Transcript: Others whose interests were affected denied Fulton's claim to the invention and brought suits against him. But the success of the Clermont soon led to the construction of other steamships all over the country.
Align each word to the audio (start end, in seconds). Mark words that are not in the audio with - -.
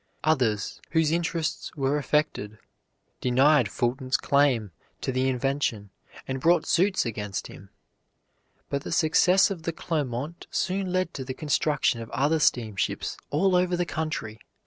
Others 0.23 0.81
whose 0.93 1.11
interests 1.11 1.75
were 1.75 1.99
affected 1.99 2.57
denied 3.19 3.69
Fulton's 3.69 4.17
claim 4.17 4.71
to 5.01 5.11
the 5.11 5.29
invention 5.29 5.91
and 6.27 6.41
brought 6.41 6.65
suits 6.65 7.05
against 7.05 7.45
him. 7.45 7.69
But 8.67 8.81
the 8.83 8.91
success 8.91 9.51
of 9.51 9.61
the 9.61 9.71
Clermont 9.71 10.47
soon 10.49 10.91
led 10.91 11.13
to 11.13 11.23
the 11.23 11.35
construction 11.35 12.01
of 12.01 12.09
other 12.09 12.39
steamships 12.39 13.15
all 13.29 13.55
over 13.55 13.77
the 13.77 13.85
country. 13.85 14.39